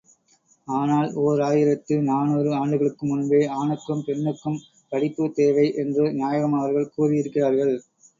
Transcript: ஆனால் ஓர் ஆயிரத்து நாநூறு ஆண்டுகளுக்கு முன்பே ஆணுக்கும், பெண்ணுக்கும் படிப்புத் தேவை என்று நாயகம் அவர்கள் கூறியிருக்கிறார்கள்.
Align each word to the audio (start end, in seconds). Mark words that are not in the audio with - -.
ஆனால் 0.67 1.09
ஓர் 1.23 1.41
ஆயிரத்து 1.41 1.95
நாநூறு 2.01 2.49
ஆண்டுகளுக்கு 2.53 3.05
முன்பே 3.05 3.41
ஆணுக்கும், 3.57 4.01
பெண்ணுக்கும் 4.03 4.57
படிப்புத் 4.91 5.35
தேவை 5.35 5.67
என்று 5.75 6.05
நாயகம் 6.13 6.53
அவர்கள் 6.53 6.93
கூறியிருக்கிறார்கள். 6.95 7.75